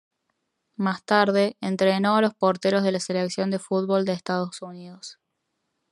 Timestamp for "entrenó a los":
1.61-2.33